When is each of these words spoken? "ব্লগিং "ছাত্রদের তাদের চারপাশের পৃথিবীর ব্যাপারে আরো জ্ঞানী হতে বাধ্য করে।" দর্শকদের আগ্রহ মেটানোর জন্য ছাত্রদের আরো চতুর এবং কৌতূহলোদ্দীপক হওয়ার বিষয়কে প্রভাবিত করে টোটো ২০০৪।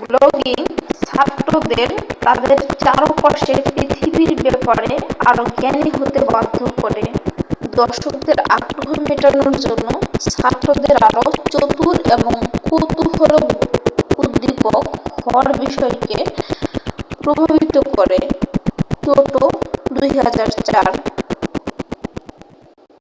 "ব্লগিং 0.00 0.60
"ছাত্রদের 1.02 1.88
তাদের 2.20 2.52
চারপাশের 2.80 3.58
পৃথিবীর 3.74 4.32
ব্যাপারে 4.44 4.90
আরো 5.30 5.44
জ্ঞানী 5.56 5.90
হতে 5.90 6.20
বাধ্য 6.26 6.58
করে।" 6.82 7.04
দর্শকদের 7.76 8.38
আগ্রহ 8.56 8.90
মেটানোর 9.00 9.54
জন্য 9.64 9.86
ছাত্রদের 10.26 10.96
আরো 11.08 11.22
চতুর 11.52 11.96
এবং 12.16 12.32
কৌতূহলোদ্দীপক 12.66 13.64
হওয়ার 15.20 15.48
বিষয়কে 15.62 16.16
প্রভাবিত 17.22 17.76
করে 17.96 18.18
টোটো 19.04 19.42
২০০৪। 19.96 20.86